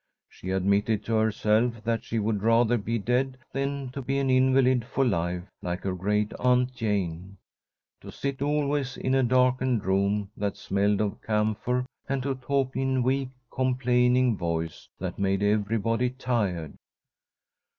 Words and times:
She 0.27 0.49
admitted 0.49 1.05
to 1.05 1.13
herself 1.13 1.83
that 1.83 2.03
she 2.03 2.17
would 2.17 2.41
rather 2.41 2.75
be 2.75 2.97
dead 2.97 3.37
than 3.53 3.89
to 3.89 4.01
be 4.01 4.17
an 4.17 4.31
invalid 4.31 4.83
for 4.83 5.05
life 5.05 5.43
like 5.61 5.81
her 5.83 5.93
great 5.93 6.33
aunt 6.39 6.73
Jane. 6.73 7.37
To 7.99 8.11
sit 8.11 8.41
always 8.41 8.97
in 8.97 9.13
a 9.13 9.21
darkened 9.21 9.85
room 9.85 10.31
that 10.35 10.57
smelled 10.57 11.01
of 11.01 11.21
camphor, 11.21 11.85
and 12.09 12.23
to 12.23 12.33
talk 12.33 12.75
in 12.75 12.97
a 12.97 13.01
weak, 13.03 13.29
complaining 13.53 14.35
voice 14.35 14.89
that 14.97 15.19
made 15.19 15.43
everybody 15.43 16.09
tired. 16.09 16.73